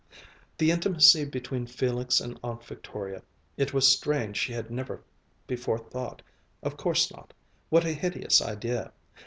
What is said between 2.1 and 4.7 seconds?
and Aunt Victoria, it was strange she